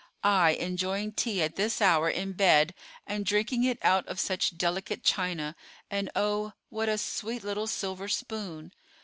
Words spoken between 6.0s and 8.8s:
oh, what a sweet little silver spoon!